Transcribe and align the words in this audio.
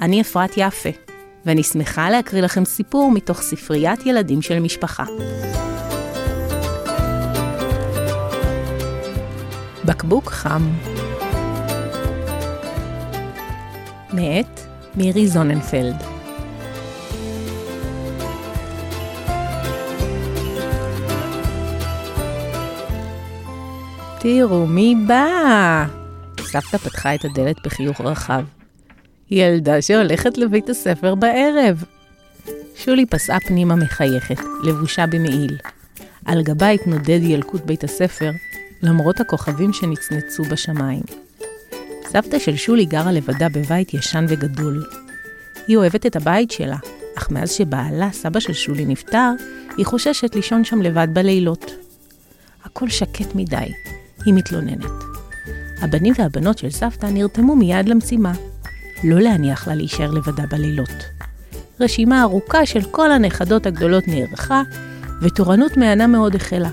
אני 0.00 0.20
אפרת 0.20 0.50
יפה, 0.56 0.88
ואני 1.46 1.62
שמחה 1.62 2.10
להקריא 2.10 2.42
לכם 2.42 2.64
סיפור 2.64 3.10
מתוך 3.10 3.42
ספריית 3.42 4.06
ילדים 4.06 4.42
של 4.42 4.60
משפחה. 4.60 5.04
בקבוק 9.84 10.30
חם 10.30 10.70
מאת 14.12 14.60
מירי 14.94 15.28
זוננפלד 15.28 15.96
תראו 24.18 24.66
מי 24.66 24.94
בא! 25.06 25.86
סבתא 26.40 26.76
פתחה 26.78 27.14
את 27.14 27.24
הדלת 27.24 27.66
בחיוך 27.66 28.00
רחב. 28.00 28.44
ילדה 29.34 29.82
שהולכת 29.82 30.38
לבית 30.38 30.70
הספר 30.70 31.14
בערב. 31.14 31.84
שולי 32.76 33.06
פסעה 33.06 33.40
פנימה 33.40 33.74
מחייכת, 33.74 34.40
לבושה 34.64 35.06
במעיל. 35.06 35.56
על 36.24 36.42
גבה 36.42 36.68
התנודד 36.68 37.20
ילקוט 37.22 37.62
בית 37.64 37.84
הספר, 37.84 38.30
למרות 38.82 39.20
הכוכבים 39.20 39.72
שנצנצו 39.72 40.42
בשמיים. 40.42 41.02
סבתא 42.08 42.38
של 42.38 42.56
שולי 42.56 42.84
גרה 42.84 43.12
לבדה 43.12 43.48
בבית 43.48 43.94
ישן 43.94 44.24
וגדול. 44.28 44.84
היא 45.66 45.76
אוהבת 45.76 46.06
את 46.06 46.16
הבית 46.16 46.50
שלה, 46.50 46.76
אך 47.18 47.30
מאז 47.30 47.52
שבעלה, 47.52 48.08
סבא 48.12 48.40
של 48.40 48.52
שולי, 48.52 48.84
נפטר, 48.84 49.30
היא 49.76 49.86
חוששת 49.86 50.34
לישון 50.34 50.64
שם 50.64 50.82
לבד 50.82 51.08
בלילות. 51.12 51.70
הכל 52.64 52.88
שקט 52.88 53.34
מדי, 53.34 53.72
היא 54.24 54.34
מתלוננת. 54.34 54.90
הבנים 55.80 56.14
והבנות 56.18 56.58
של 56.58 56.70
סבתא 56.70 57.06
נרתמו 57.06 57.56
מיד 57.56 57.88
למשימה. 57.88 58.32
לא 59.04 59.20
להניח 59.20 59.68
לה 59.68 59.74
להישאר 59.74 60.10
לבדה 60.10 60.42
בלילות. 60.50 61.04
רשימה 61.80 62.22
ארוכה 62.22 62.66
של 62.66 62.82
כל 62.90 63.12
הנכדות 63.12 63.66
הגדולות 63.66 64.08
נערכה, 64.08 64.62
ותורנות 65.22 65.76
מהנה 65.76 66.06
מאוד 66.06 66.34
החלה. 66.34 66.70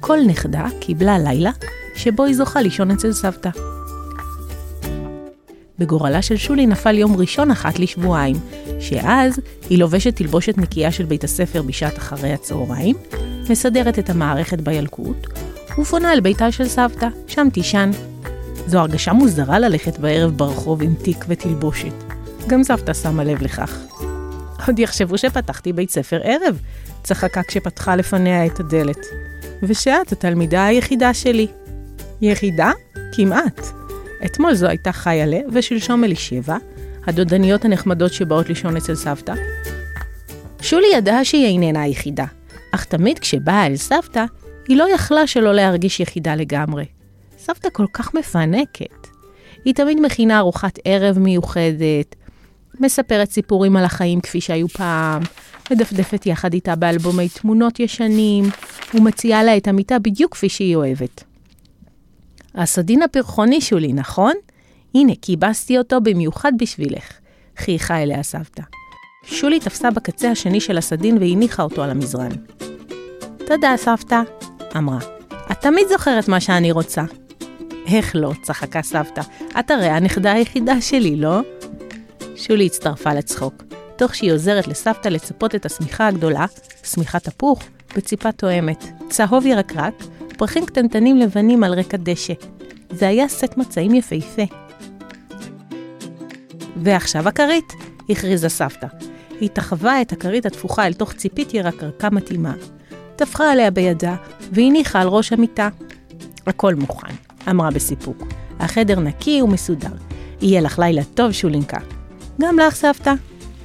כל 0.00 0.18
נכדה 0.26 0.66
קיבלה 0.80 1.18
לילה 1.18 1.50
שבו 1.94 2.24
היא 2.24 2.34
זוכה 2.34 2.62
לישון 2.62 2.90
אצל 2.90 3.12
סבתא. 3.12 3.50
בגורלה 5.78 6.22
של 6.22 6.36
שולי 6.36 6.66
נפל 6.66 6.98
יום 6.98 7.16
ראשון 7.16 7.50
אחת 7.50 7.78
לשבועיים, 7.78 8.36
שאז 8.80 9.40
היא 9.70 9.78
לובשת 9.78 10.16
תלבושת 10.16 10.58
נקייה 10.58 10.92
של 10.92 11.04
בית 11.04 11.24
הספר 11.24 11.62
בשעת 11.62 11.98
אחרי 11.98 12.32
הצהריים, 12.32 12.96
מסדרת 13.50 13.98
את 13.98 14.10
המערכת 14.10 14.60
בילקוט, 14.60 15.26
ופונה 15.78 16.12
אל 16.12 16.20
ביתה 16.20 16.52
של 16.52 16.68
סבתא, 16.68 17.08
שם 17.26 17.48
תישן. 17.52 17.90
זו 18.66 18.78
הרגשה 18.78 19.12
מוזרה 19.12 19.58
ללכת 19.58 19.98
בערב 19.98 20.30
ברחוב 20.30 20.82
עם 20.82 20.94
תיק 20.94 21.24
ותלבושת. 21.28 21.94
גם 22.46 22.62
סבתא 22.62 22.94
שמה 22.94 23.24
לב 23.24 23.42
לכך. 23.42 23.78
עוד 24.66 24.78
יחשבו 24.78 25.18
שפתחתי 25.18 25.72
בית 25.72 25.90
ספר 25.90 26.20
ערב, 26.24 26.58
צחקה 27.02 27.42
כשפתחה 27.42 27.96
לפניה 27.96 28.46
את 28.46 28.60
הדלת. 28.60 29.06
ושאת 29.62 30.12
התלמידה 30.12 30.64
היחידה 30.64 31.14
שלי. 31.14 31.46
יחידה? 32.20 32.70
כמעט. 33.12 33.66
אתמול 34.24 34.54
זו 34.54 34.66
הייתה 34.66 34.92
חיילה 34.92 35.38
ושלשום 35.52 36.04
אלישבע, 36.04 36.56
הדודניות 37.06 37.64
הנחמדות 37.64 38.12
שבאות 38.12 38.48
לישון 38.48 38.76
אצל 38.76 38.94
סבתא. 38.94 39.34
שולי 40.62 40.86
ידעה 40.94 41.24
שהיא 41.24 41.46
איננה 41.46 41.82
היחידה, 41.82 42.24
אך 42.72 42.84
תמיד 42.84 43.18
כשבאה 43.18 43.66
אל 43.66 43.76
סבתא, 43.76 44.24
היא 44.68 44.76
לא 44.76 44.94
יכלה 44.94 45.26
שלא 45.26 45.54
להרגיש 45.54 46.00
יחידה 46.00 46.34
לגמרי. 46.34 46.84
סבתא 47.40 47.68
כל 47.72 47.86
כך 47.92 48.14
מפנקת. 48.14 49.06
היא 49.64 49.74
תמיד 49.74 50.00
מכינה 50.00 50.38
ארוחת 50.38 50.78
ערב 50.84 51.18
מיוחדת, 51.18 52.16
מספרת 52.80 53.30
סיפורים 53.30 53.76
על 53.76 53.84
החיים 53.84 54.20
כפי 54.20 54.40
שהיו 54.40 54.68
פעם, 54.68 55.22
מדפדפת 55.70 56.26
יחד 56.26 56.54
איתה 56.54 56.76
באלבומי 56.76 57.28
תמונות 57.28 57.80
ישנים, 57.80 58.44
ומציעה 58.94 59.42
לה 59.42 59.56
את 59.56 59.68
המיטה 59.68 59.98
בדיוק 59.98 60.32
כפי 60.32 60.48
שהיא 60.48 60.76
אוהבת. 60.76 61.24
הסדין 62.54 63.02
הפרחוני 63.02 63.60
שולי, 63.60 63.92
נכון? 63.92 64.32
הנה, 64.94 65.12
כיבסתי 65.22 65.78
אותו 65.78 66.00
במיוחד 66.00 66.52
בשבילך, 66.58 67.12
חייכה 67.56 68.02
אליה 68.02 68.22
סבתא. 68.22 68.62
שולי 69.24 69.60
תפסה 69.60 69.90
בקצה 69.90 70.30
השני 70.30 70.60
של 70.60 70.78
הסדין 70.78 71.18
והניחה 71.18 71.62
אותו 71.62 71.82
על 71.82 71.90
המזרן. 71.90 72.32
תודה, 73.46 73.74
סבתא, 73.76 74.20
אמרה. 74.76 74.98
את 75.52 75.60
תמיד 75.60 75.84
זוכרת 75.88 76.28
מה 76.28 76.40
שאני 76.40 76.72
רוצה. 76.72 77.02
איך 77.96 78.16
לא, 78.16 78.32
צחקה 78.42 78.82
סבתא. 78.82 79.22
את 79.58 79.70
הרי 79.70 79.88
הנכדה 79.88 80.32
היחידה 80.32 80.80
שלי, 80.80 81.16
לא? 81.16 81.40
שולי 82.36 82.66
הצטרפה 82.66 83.14
לצחוק, 83.14 83.62
תוך 83.96 84.14
שהיא 84.14 84.32
עוזרת 84.32 84.68
לסבתא 84.68 85.08
לצפות 85.08 85.54
את 85.54 85.66
השמיכה 85.66 86.06
הגדולה, 86.06 86.46
שמיכת 86.84 87.28
הפוך, 87.28 87.62
בציפה 87.96 88.32
תואמת. 88.32 88.84
צהוב 89.08 89.46
ירקרק, 89.46 89.94
פרחים 90.38 90.66
קטנטנים 90.66 91.16
לבנים 91.16 91.64
על 91.64 91.74
רקע 91.74 91.96
דשא. 91.96 92.32
זה 92.90 93.08
היה 93.08 93.28
סט 93.28 93.56
מצעים 93.56 93.94
יפהפה. 93.94 94.42
ועכשיו 96.76 97.28
הכרית, 97.28 97.72
הכריזה 98.10 98.48
סבתא. 98.48 98.86
היא 99.40 99.48
תחבה 99.48 100.02
את 100.02 100.12
הכרית 100.12 100.46
התפוחה 100.46 100.86
אל 100.86 100.92
תוך 100.92 101.12
ציפית 101.12 101.54
ירקרקה 101.54 102.10
מתאימה. 102.10 102.54
טפחה 103.16 103.52
עליה 103.52 103.70
בידה, 103.70 104.16
והניחה 104.52 105.00
על 105.00 105.08
ראש 105.08 105.32
המיטה. 105.32 105.68
הכל 106.46 106.74
מוכן, 106.74 107.14
אמרה 107.48 107.70
בסיפוק. 107.70 108.22
החדר 108.60 109.00
נקי 109.00 109.42
ומסודר. 109.42 109.92
יהיה 110.40 110.60
לך 110.60 110.78
לילה 110.78 111.04
טוב, 111.04 111.32
שולינקה. 111.32 111.78
גם 112.40 112.58
לך, 112.58 112.74
סבתא. 112.74 113.12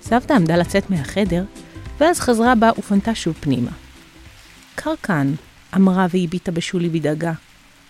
סבתא 0.02 0.34
עמדה 0.34 0.58
לצאת 0.58 0.90
מהחדר, 0.90 1.44
ואז 2.00 2.20
חזרה 2.20 2.56
בה 2.56 2.70
ופנתה 2.78 3.16
שוב 3.16 3.36
פנימה. 3.40 3.72
קר 4.76 4.94
כאן, 5.04 5.34
אמרה 5.76 6.08
והביטה 6.10 6.52
בשולי 6.52 6.90
בדאגה. 6.90 7.32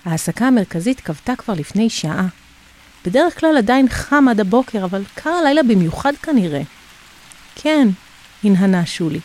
ההעסקה 0.05 0.47
המרכזית 0.47 0.99
כבתה 0.99 1.35
כבר 1.35 1.53
לפני 1.53 1.89
שעה. 1.89 2.27
בדרך 3.05 3.39
כלל 3.39 3.57
עדיין 3.57 3.89
חם 3.89 4.25
עד 4.29 4.39
הבוקר, 4.39 4.85
אבל 4.85 5.03
קר 5.15 5.29
הלילה 5.29 5.63
במיוחד 5.63 6.13
כנראה. 6.21 6.61
כן, 7.55 7.87
הנהנה 8.43 8.85
שולי. 8.85 9.19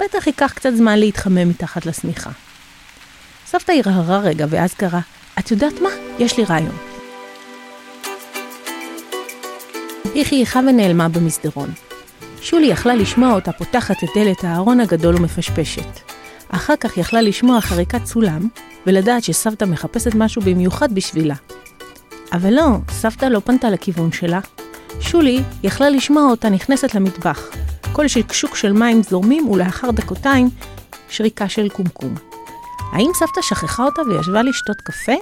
בטח 0.00 0.26
ייקח 0.26 0.52
קצת 0.52 0.70
זמן 0.74 0.98
להתחמם 0.98 1.48
מתחת 1.48 1.86
לשמיכה. 1.86 2.30
סבתא 3.46 3.72
הרהרה 3.72 4.18
רגע 4.18 4.46
ואז 4.50 4.74
קרא, 4.74 5.00
את 5.38 5.50
יודעת 5.50 5.80
מה? 5.82 5.88
יש 6.18 6.38
לי 6.38 6.44
רעיון. 6.44 6.76
היא 10.14 10.24
חייכה 10.24 10.58
ונעלמה 10.58 11.08
במסדרון. 11.08 11.70
שולי 12.40 12.66
יכלה 12.66 12.94
לשמוע 12.94 13.32
אותה 13.32 13.52
פותחת 13.52 14.04
את 14.04 14.08
דלת 14.16 14.44
הארון 14.44 14.80
הגדול 14.80 15.16
ומפשפשת. 15.16 16.00
אחר 16.48 16.76
כך 16.80 16.96
יכלה 16.96 17.22
לשמוע 17.22 17.60
חריקת 17.60 18.06
סולם, 18.06 18.48
ולדעת 18.86 19.24
שסבתא 19.24 19.64
מחפשת 19.64 20.14
משהו 20.14 20.42
במיוחד 20.42 20.94
בשבילה. 20.94 21.34
אבל 22.32 22.54
לא, 22.54 22.66
סבתא 22.90 23.26
לא 23.26 23.40
פנתה 23.44 23.70
לכיוון 23.70 24.12
שלה. 24.12 24.40
שולי 25.00 25.42
יכלה 25.62 25.90
לשמוע 25.90 26.30
אותה 26.30 26.48
נכנסת 26.48 26.94
למטבח. 26.94 27.50
קול 27.92 28.08
שקשוק 28.08 28.56
של 28.56 28.72
מים 28.72 29.02
זורמים, 29.02 29.48
ולאחר 29.48 29.90
דקותיים, 29.90 30.50
שריקה 31.08 31.48
של 31.48 31.68
קומקום. 31.68 32.14
האם 32.92 33.10
סבתא 33.14 33.42
שכחה 33.42 33.84
אותה 33.84 34.02
וישבה 34.02 34.42
לשתות 34.42 34.80
קפה? 34.80 35.12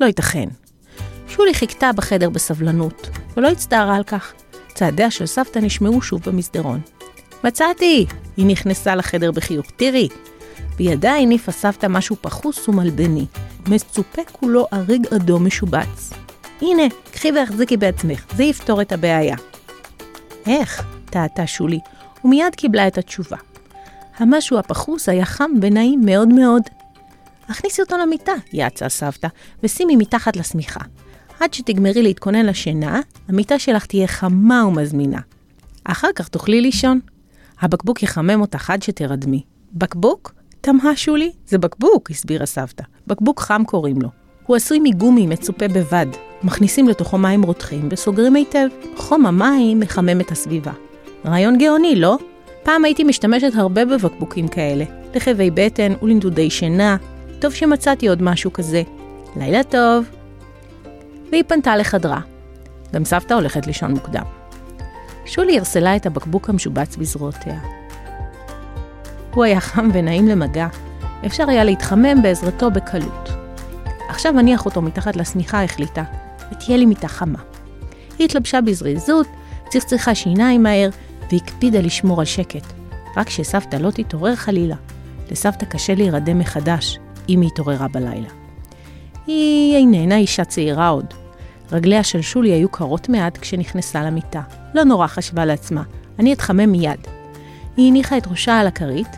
לא 0.00 0.06
ייתכן. 0.06 0.48
שולי 1.28 1.54
חיכתה 1.54 1.90
בחדר 1.92 2.30
בסבלנות, 2.30 3.08
ולא 3.36 3.48
הצטערה 3.48 3.96
על 3.96 4.04
כך. 4.04 4.32
צעדיה 4.74 5.10
של 5.10 5.26
סבתא 5.26 5.58
נשמעו 5.58 6.02
שוב 6.02 6.22
במסדרון. 6.26 6.80
מצאתי! 7.44 8.06
היא 8.36 8.46
נכנסה 8.46 8.94
לחדר 8.94 9.32
בחיוך. 9.32 9.66
תראי! 9.76 10.08
בידה 10.76 11.14
הניפה 11.14 11.52
סבתא 11.52 11.86
משהו 11.90 12.16
פחוס 12.20 12.68
ומלבני, 12.68 13.26
מצופה 13.68 14.22
כולו 14.32 14.66
אריג 14.72 15.06
אדום 15.14 15.46
משובץ. 15.46 16.10
הנה, 16.62 16.82
קחי 17.12 17.32
והחזיקי 17.32 17.76
בעצמך, 17.76 18.24
זה 18.36 18.44
יפתור 18.44 18.82
את 18.82 18.92
הבעיה. 18.92 19.36
איך? 20.46 20.82
טעתה 21.04 21.46
שולי, 21.46 21.78
ומיד 22.24 22.54
קיבלה 22.54 22.86
את 22.86 22.98
התשובה. 22.98 23.36
המשהו 24.16 24.58
הפחוס 24.58 25.08
היה 25.08 25.24
חם 25.24 25.50
ונעים 25.62 26.00
מאוד 26.04 26.28
מאוד. 26.28 26.62
הכניסי 27.48 27.82
אותו 27.82 27.96
למיטה, 27.98 28.32
יעצה 28.52 28.88
סבתא, 28.88 29.28
ושימי 29.62 29.96
מתחת 29.96 30.36
לשמיכה. 30.36 30.80
עד 31.40 31.54
שתגמרי 31.54 32.02
להתכונן 32.02 32.46
לשינה, 32.46 33.00
המיטה 33.28 33.58
שלך 33.58 33.86
תהיה 33.86 34.06
חמה 34.06 34.64
ומזמינה. 34.66 35.20
אחר 35.84 36.08
כך 36.14 36.28
תוכלי 36.28 36.60
לישון. 36.60 37.00
הבקבוק 37.60 38.02
יחמם 38.02 38.40
אותך 38.40 38.70
עד 38.70 38.82
שתרדמי. 38.82 39.42
בקבוק? 39.72 40.32
תמהה 40.60 40.96
שולי. 40.96 41.32
זה 41.46 41.58
בקבוק, 41.58 42.10
הסבירה 42.10 42.46
סבתא. 42.46 42.84
בקבוק 43.06 43.40
חם 43.40 43.62
קוראים 43.66 44.02
לו. 44.02 44.08
הוא 44.46 44.56
עשוי 44.56 44.80
מגומי 44.82 45.26
מצופה 45.26 45.68
בבד. 45.68 46.06
מכניסים 46.42 46.88
לתוכו 46.88 47.18
מים 47.18 47.42
רותחים 47.42 47.88
וסוגרים 47.90 48.34
היטב. 48.34 48.68
חום 48.96 49.26
המים 49.26 49.80
מחמם 49.80 50.20
את 50.20 50.30
הסביבה. 50.30 50.72
רעיון 51.26 51.58
גאוני, 51.58 51.96
לא? 51.96 52.18
פעם 52.62 52.84
הייתי 52.84 53.04
משתמשת 53.04 53.52
הרבה 53.54 53.84
בבקבוקים 53.84 54.48
כאלה, 54.48 54.84
לכאבי 55.14 55.50
בטן 55.50 55.92
ולנדודי 56.02 56.50
שינה. 56.50 56.96
טוב 57.40 57.54
שמצאתי 57.54 58.08
עוד 58.08 58.22
משהו 58.22 58.52
כזה. 58.52 58.82
לילה 59.36 59.62
טוב. 59.62 60.04
והיא 61.30 61.44
פנתה 61.46 61.76
לחדרה. 61.76 62.20
גם 62.94 63.04
סבתא 63.04 63.34
הולכת 63.34 63.66
לישון 63.66 63.90
מוקדם. 63.90 64.24
שולי 65.26 65.58
הרסלה 65.58 65.96
את 65.96 66.06
הבקבוק 66.06 66.48
המשובץ 66.48 66.96
בזרועותיה. 66.96 67.60
הוא 69.34 69.44
היה 69.44 69.60
חם 69.60 69.88
ונעים 69.92 70.28
למגע, 70.28 70.66
אפשר 71.26 71.50
היה 71.50 71.64
להתחמם 71.64 72.22
בעזרתו 72.22 72.70
בקלות. 72.70 73.28
עכשיו 74.08 74.38
אניח 74.38 74.64
אותו 74.64 74.82
מתחת 74.82 75.16
לשמיכה, 75.16 75.64
החליטה, 75.64 76.02
ותהיה 76.52 76.76
לי 76.76 76.86
מיטה 76.86 77.08
חמה. 77.08 77.38
היא 78.18 78.24
התלבשה 78.24 78.60
בזריזות, 78.60 79.26
צחצחה 79.68 80.14
שיניים 80.14 80.62
מהר, 80.62 80.90
והקפידה 81.32 81.80
לשמור 81.80 82.20
על 82.20 82.26
שקט, 82.26 82.72
רק 83.16 83.30
שסבתא 83.30 83.76
לא 83.76 83.90
תתעורר 83.90 84.36
חלילה. 84.36 84.76
לסבתא 85.30 85.66
קשה 85.66 85.94
להירדם 85.94 86.38
מחדש, 86.38 86.98
אם 87.28 87.40
היא 87.40 87.48
התעוררה 87.52 87.88
בלילה. 87.88 88.28
היא 89.26 89.76
איננה 89.76 90.16
אישה 90.16 90.44
צעירה 90.44 90.88
עוד. 90.88 91.14
רגליה 91.72 92.02
של 92.02 92.22
שולי 92.22 92.52
היו 92.52 92.68
קרות 92.68 93.08
מעט 93.08 93.38
כשנכנסה 93.38 94.04
למיטה. 94.04 94.42
לא 94.74 94.84
נורא 94.84 95.06
חשבה 95.06 95.44
לעצמה, 95.44 95.82
אני 96.18 96.32
אתחמם 96.32 96.72
מיד. 96.72 97.00
היא 97.76 97.88
הניחה 97.88 98.18
את 98.18 98.26
ראשה 98.26 98.58
על 98.58 98.66
הכרית, 98.66 99.16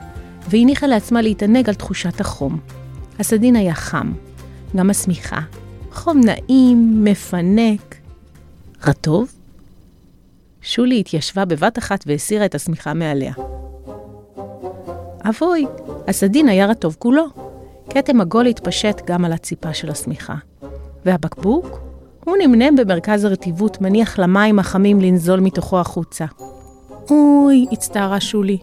והניחה 0.48 0.86
לעצמה 0.86 1.22
להתענג 1.22 1.68
על 1.68 1.74
תחושת 1.74 2.20
החום. 2.20 2.58
הסדין 3.18 3.56
היה 3.56 3.74
חם, 3.74 4.12
גם 4.76 4.90
השמיכה. 4.90 5.40
חום 5.92 6.20
נעים, 6.20 7.04
מפנק. 7.04 7.96
רטוב? 8.86 9.32
שולי 10.62 11.00
התיישבה 11.00 11.44
בבת 11.44 11.78
אחת 11.78 12.04
והסירה 12.06 12.44
את 12.44 12.54
השמיכה 12.54 12.94
מעליה. 12.94 13.32
אבוי, 15.28 15.66
הסדין 16.08 16.48
היה 16.48 16.66
רטוב 16.66 16.96
כולו. 16.98 17.49
כתם 17.90 18.20
עגול 18.20 18.46
התפשט 18.46 19.02
גם 19.06 19.24
על 19.24 19.32
הציפה 19.32 19.74
של 19.74 19.90
השמיכה. 19.90 20.34
והבקבוק? 21.04 21.80
הוא 22.24 22.36
נמנם 22.42 22.76
במרכז 22.76 23.24
הרטיבות, 23.24 23.80
מניח 23.80 24.18
למים 24.18 24.58
החמים 24.58 25.00
לנזול 25.00 25.40
מתוכו 25.40 25.80
החוצה. 25.80 26.24
אוי, 27.10 27.66
הצטערה 27.72 28.20
שולי, 28.20 28.58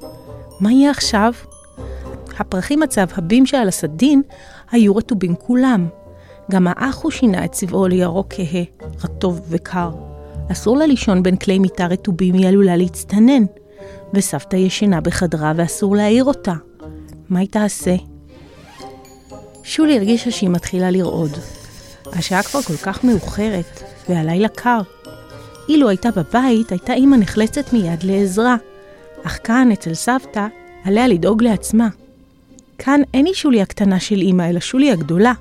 מה 0.59 0.71
יהיה 0.71 0.91
עכשיו? 0.91 1.33
הפרחים 2.39 2.83
הצהבהבים 2.83 3.45
שעל 3.45 3.67
הסדין 3.67 4.21
היו 4.71 4.95
רטובים 4.95 5.35
כולם. 5.35 5.87
גם 6.51 6.67
האח 6.67 7.01
הוא 7.03 7.11
שינה 7.11 7.45
את 7.45 7.51
צבעו 7.51 7.87
לירוק 7.87 8.33
כהה, 8.33 8.63
רטוב 9.03 9.41
וקר. 9.49 9.89
אסור 10.51 10.77
לה 10.77 10.85
לישון 10.85 11.23
בין 11.23 11.35
כלי 11.35 11.59
מיטה 11.59 11.87
רטובים, 11.87 12.35
היא 12.35 12.47
עלולה 12.47 12.75
להצטנן. 12.75 13.43
וסבתא 14.13 14.55
ישנה 14.55 15.01
בחדרה 15.01 15.53
ואסור 15.55 15.95
להעיר 15.95 16.23
אותה. 16.23 16.53
מה 17.29 17.39
היא 17.39 17.49
תעשה? 17.51 17.95
שולי 19.67 19.97
הרגישה 19.97 20.31
שהיא 20.31 20.49
מתחילה 20.49 20.91
לרעוד. 20.91 21.31
השעה 22.05 22.43
כבר 22.43 22.61
כל 22.61 22.77
כך 22.77 23.03
מאוחרת, 23.03 23.83
והלילה 24.09 24.47
קר. 24.47 24.79
אילו 25.69 25.89
הייתה 25.89 26.09
בבית, 26.11 26.71
הייתה 26.71 26.93
אימא 26.93 27.15
נחלצת 27.15 27.73
מיד 27.73 28.03
לעזרה. 28.03 28.55
אך 29.23 29.39
כאן, 29.43 29.71
אצל 29.71 29.93
סבתא, 29.93 30.47
עליה 30.83 31.07
לדאוג 31.07 31.43
לעצמה. 31.43 31.87
כאן 32.77 33.01
אין 33.13 33.25
היא 33.25 33.33
שולי 33.33 33.61
הקטנה 33.61 33.99
של 33.99 34.21
אימא, 34.21 34.49
אלא 34.49 34.59
שולי 34.59 34.91
הגדולה, 34.91 35.33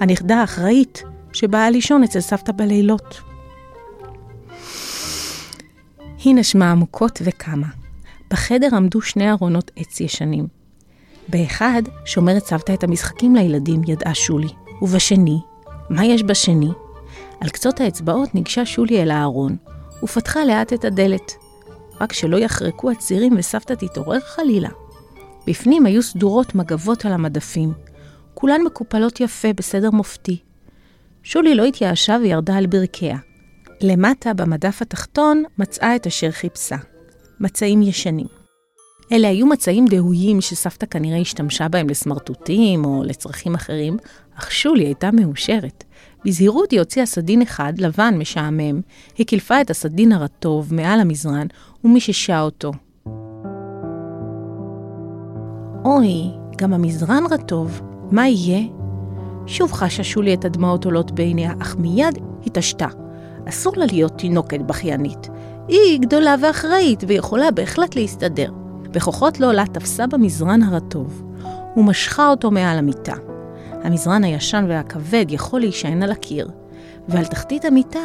הנכדה 0.00 0.36
האחראית, 0.36 1.02
שבאה 1.32 1.70
לישון 1.70 2.04
אצל 2.04 2.20
סבתא 2.20 2.52
בלילות. 2.52 3.20
היא 6.24 6.34
נשמה 6.34 6.70
עמוקות 6.70 7.18
וקמה. 7.24 7.68
בחדר 8.30 8.68
עמדו 8.76 9.00
שני 9.00 9.30
ארונות 9.30 9.70
עץ 9.76 10.00
ישנים. 10.00 10.57
באחד 11.28 11.82
שומרת 12.04 12.46
סבתא 12.46 12.72
את 12.72 12.84
המשחקים 12.84 13.34
לילדים, 13.34 13.82
ידעה 13.86 14.14
שולי, 14.14 14.48
ובשני, 14.82 15.40
מה 15.90 16.04
יש 16.04 16.22
בשני? 16.22 16.70
על 17.40 17.48
קצות 17.48 17.80
האצבעות 17.80 18.34
ניגשה 18.34 18.66
שולי 18.66 19.02
אל 19.02 19.10
הארון, 19.10 19.56
ופתחה 20.02 20.44
לאט 20.44 20.72
את 20.72 20.84
הדלת. 20.84 21.32
רק 22.00 22.12
שלא 22.12 22.36
יחרקו 22.36 22.90
הצירים 22.90 23.34
וסבתא 23.38 23.72
תתעורר 23.74 24.20
חלילה. 24.20 24.68
בפנים 25.46 25.86
היו 25.86 26.02
סדורות 26.02 26.54
מגבות 26.54 27.04
על 27.04 27.12
המדפים, 27.12 27.72
כולן 28.34 28.60
מקופלות 28.62 29.20
יפה 29.20 29.52
בסדר 29.52 29.90
מופתי. 29.90 30.38
שולי 31.22 31.54
לא 31.54 31.64
התייאשה 31.64 32.16
וירדה 32.22 32.56
על 32.56 32.66
ברכיה. 32.66 33.18
למטה, 33.80 34.34
במדף 34.34 34.82
התחתון, 34.82 35.42
מצאה 35.58 35.96
את 35.96 36.06
אשר 36.06 36.30
חיפשה. 36.30 36.76
מצעים 37.40 37.82
ישנים. 37.82 38.37
אלה 39.12 39.28
היו 39.28 39.46
מצעים 39.46 39.86
דהויים 39.86 40.40
שסבתא 40.40 40.86
כנראה 40.86 41.18
השתמשה 41.18 41.68
בהם 41.68 41.88
לסמרטוטים 41.90 42.84
או 42.84 43.02
לצרכים 43.04 43.54
אחרים, 43.54 43.96
אך 44.34 44.52
שולי 44.52 44.84
הייתה 44.84 45.10
מאושרת. 45.10 45.84
בזהירות 46.24 46.70
היא 46.70 46.80
הוציאה 46.80 47.06
סדין 47.06 47.42
אחד, 47.42 47.72
לבן, 47.78 48.14
משעמם, 48.18 48.80
היא 49.18 49.26
קילפה 49.26 49.60
את 49.60 49.70
הסדין 49.70 50.12
הרטוב 50.12 50.74
מעל 50.74 51.00
המזרן 51.00 51.46
ומיששה 51.84 52.40
אותו. 52.40 52.72
אוי, 55.84 56.30
גם 56.56 56.72
המזרן 56.72 57.22
רטוב, 57.30 57.80
מה 58.10 58.28
יהיה? 58.28 58.62
שוב 59.46 59.72
חשה 59.72 60.04
שולי 60.04 60.34
את 60.34 60.44
הדמעות 60.44 60.84
עולות 60.84 61.10
בעיניה, 61.10 61.52
אך 61.62 61.76
מיד 61.76 62.18
התעשתה. 62.46 62.88
אסור 63.48 63.72
לה 63.76 63.86
להיות 63.86 64.12
תינוקת 64.18 64.60
בכיינית. 64.60 65.28
היא 65.68 66.00
גדולה 66.00 66.34
ואחראית, 66.42 67.04
ויכולה 67.06 67.50
בהחלט 67.50 67.94
להסתדר. 67.94 68.50
בכוחות 68.90 69.40
לא 69.40 69.46
עולה 69.46 69.66
תפסה 69.66 70.06
במזרן 70.06 70.62
הרטוב, 70.62 71.22
ומשכה 71.76 72.28
אותו 72.28 72.50
מעל 72.50 72.78
המיטה. 72.78 73.14
המזרן 73.84 74.24
הישן 74.24 74.64
והכבד 74.68 75.26
יכול 75.28 75.60
להישען 75.60 76.02
על 76.02 76.12
הקיר, 76.12 76.50
ועל 77.08 77.24
תחתית 77.24 77.64
המיטה 77.64 77.98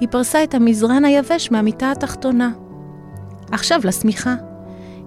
היא 0.00 0.08
פרסה 0.10 0.44
את 0.44 0.54
המזרן 0.54 1.04
היבש 1.04 1.50
מהמיטה 1.50 1.90
התחתונה. 1.90 2.50
עכשיו 3.50 3.80
לשמיכה. 3.84 4.34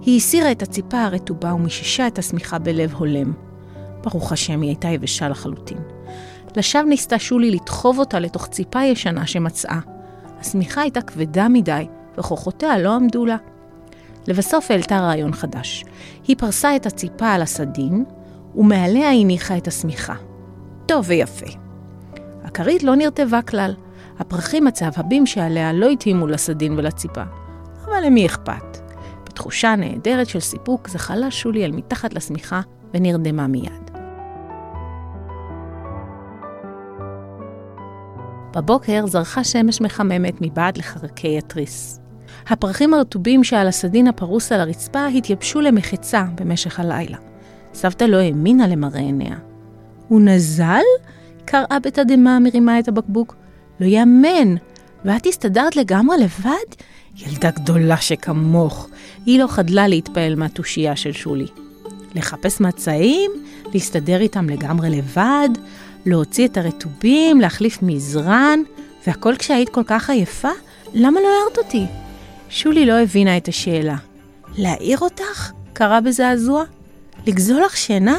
היא 0.00 0.16
הסירה 0.16 0.52
את 0.52 0.62
הציפה 0.62 1.02
הרטובה 1.02 1.54
ומיששה 1.54 2.06
את 2.06 2.18
השמיכה 2.18 2.58
בלב 2.58 2.94
הולם. 2.94 3.32
ברוך 4.04 4.32
השם, 4.32 4.60
היא 4.60 4.68
הייתה 4.68 4.88
יבשה 4.88 5.28
לחלוטין. 5.28 5.78
לשווא 6.56 6.82
ניסתה 6.82 7.18
שולי 7.18 7.50
לדחוב 7.50 7.98
אותה 7.98 8.20
לתוך 8.20 8.46
ציפה 8.46 8.82
ישנה 8.82 9.26
שמצאה. 9.26 9.78
השמיכה 10.40 10.80
הייתה 10.80 11.00
כבדה 11.00 11.48
מדי, 11.48 11.86
וכוחותיה 12.18 12.78
לא 12.78 12.94
עמדו 12.94 13.26
לה. 13.26 13.36
לבסוף 14.28 14.70
העלתה 14.70 14.98
רעיון 14.98 15.32
חדש. 15.32 15.84
היא 16.28 16.36
פרסה 16.36 16.76
את 16.76 16.86
הציפה 16.86 17.32
על 17.32 17.42
הסדין, 17.42 18.04
ומעליה 18.54 19.10
הניחה 19.10 19.56
את 19.56 19.68
השמיכה. 19.68 20.14
טוב 20.86 21.04
ויפה. 21.08 21.46
הכרית 22.44 22.82
לא 22.82 22.96
נרטבה 22.96 23.42
כלל. 23.42 23.74
הפרחים 24.18 24.66
הצהבהבים 24.66 25.26
שעליה 25.26 25.72
לא 25.72 25.88
התאימו 25.88 26.26
לסדין 26.26 26.78
ולציפה. 26.78 27.22
אבל 27.84 28.06
למי 28.06 28.26
אכפת? 28.26 28.78
בתחושה 29.24 29.76
נהדרת 29.76 30.28
של 30.28 30.40
סיפוק 30.40 30.88
זחלה 30.88 31.30
שולי 31.30 31.64
אל 31.64 31.72
מתחת 31.72 32.14
לשמיכה 32.14 32.60
ונרדמה 32.94 33.46
מיד. 33.46 33.90
בבוקר 38.56 39.06
זרחה 39.06 39.44
שמש 39.44 39.80
מחממת 39.80 40.34
מבעד 40.40 40.76
לחרקי 40.78 41.38
התריס. 41.38 42.01
הפרחים 42.48 42.94
הרטובים 42.94 43.44
שעל 43.44 43.68
הסדין 43.68 44.06
הפרוס 44.06 44.52
על 44.52 44.60
הרצפה 44.60 45.06
התייבשו 45.06 45.60
למחצה 45.60 46.24
במשך 46.34 46.80
הלילה. 46.80 47.16
סבתא 47.74 48.04
לא 48.04 48.16
האמינה 48.16 48.68
למראה 48.68 49.00
עיניה. 49.00 49.36
הוא 50.08 50.20
נזל? 50.20 50.82
קראה 51.44 51.78
בתדהמה 51.82 52.38
מרימה 52.38 52.78
את 52.78 52.88
הבקבוק. 52.88 53.36
לא 53.80 53.86
יאמן! 53.86 54.54
ואת 55.04 55.26
הסתדרת 55.26 55.76
לגמרי 55.76 56.16
לבד? 56.18 56.74
ילדה 57.16 57.50
גדולה 57.50 57.96
שכמוך. 57.96 58.88
היא 59.26 59.40
לא 59.40 59.46
חדלה 59.46 59.88
להתפעל 59.88 60.34
מהתושייה 60.34 60.96
של 60.96 61.12
שולי. 61.12 61.46
לחפש 62.14 62.60
מצעים? 62.60 63.30
להסתדר 63.72 64.20
איתם 64.20 64.48
לגמרי 64.48 64.90
לבד? 64.90 65.48
להוציא 66.06 66.48
את 66.48 66.56
הרטובים? 66.56 67.40
להחליף 67.40 67.78
מזרן? 67.82 68.60
והכל 69.06 69.34
כשהיית 69.38 69.68
כל 69.68 69.82
כך 69.86 70.10
עייפה? 70.10 70.50
למה 70.94 71.20
לא 71.20 71.28
הערת 71.28 71.58
אותי? 71.58 71.86
שולי 72.52 72.86
לא 72.86 73.00
הבינה 73.00 73.36
את 73.36 73.48
השאלה. 73.48 73.96
להעיר 74.56 74.98
אותך? 74.98 75.52
קרא 75.72 76.00
בזעזוע. 76.00 76.64
לגזול 77.26 77.62
לך 77.62 77.76
שינה? 77.76 78.18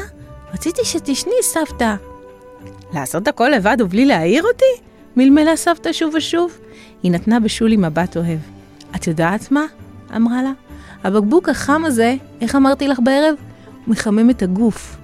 רציתי 0.54 0.84
שתשני, 0.84 1.32
סבתא. 1.42 1.94
לעשות 2.94 3.28
הכל 3.28 3.48
לבד 3.48 3.76
ובלי 3.80 4.04
להעיר 4.04 4.42
אותי? 4.42 4.82
מלמלה 5.16 5.56
סבתא 5.56 5.92
שוב 5.92 6.14
ושוב. 6.14 6.58
היא 7.02 7.12
נתנה 7.12 7.40
בשולי 7.40 7.76
מבט 7.76 8.16
אוהב. 8.16 8.38
את 8.96 9.06
יודעת 9.06 9.52
מה? 9.52 9.64
אמרה 10.16 10.42
לה. 10.42 10.52
הבקבוק 11.04 11.48
החם 11.48 11.84
הזה, 11.84 12.14
איך 12.40 12.54
אמרתי 12.54 12.88
לך 12.88 12.98
בערב? 13.04 13.34
מחמם 13.86 14.30
את 14.30 14.42
הגוף. 14.42 14.96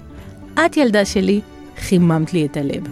את, 0.65 0.77
ילדה 0.77 1.05
שלי, 1.05 1.41
חיממת 1.77 2.33
לי 2.33 2.45
את 2.45 2.57
הלב. 2.57 2.83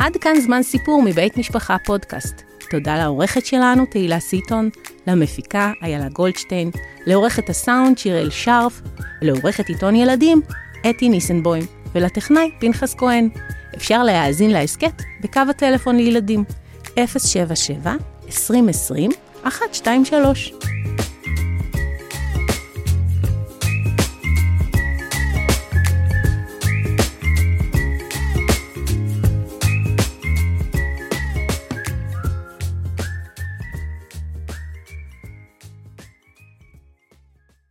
עד 0.00 0.16
כאן 0.16 0.40
זמן 0.40 0.62
סיפור 0.62 1.02
מבית 1.02 1.36
משפחה 1.36 1.76
פודקאסט. 1.84 2.42
תודה 2.70 2.96
לעורכת 2.96 3.46
שלנו, 3.46 3.86
תהילה 3.86 4.20
סיטון, 4.20 4.70
למפיקה, 5.06 5.72
איילה 5.82 6.08
גולדשטיין, 6.08 6.70
לעורכת 7.06 7.48
הסאונד, 7.48 7.98
שיראל 7.98 8.30
שרף, 8.30 8.80
ולעורכת 9.22 9.68
עיתון 9.68 9.96
ילדים, 9.96 10.40
אתי 10.90 11.08
ניסנבוים, 11.08 11.62
ולטכנאי, 11.94 12.50
פנחס 12.60 12.94
כהן. 12.94 13.28
אפשר 13.76 14.02
להאזין 14.02 14.50
להסכת 14.50 15.02
בקו 15.20 15.40
הטלפון 15.50 15.96
לילדים, 15.96 16.44
077 16.96 17.94
2020 18.26 19.10
123 19.44 20.52